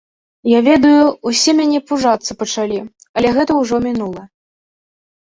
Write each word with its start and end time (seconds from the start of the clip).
Я 0.51 0.59
ведаю, 0.67 1.01
усе 1.31 1.53
мяне 1.59 1.79
пужацца 1.89 2.37
пачалі, 2.39 2.79
але 3.21 3.29
гэта 3.37 3.51
ўжо 3.61 3.75
мінула. 3.85 4.23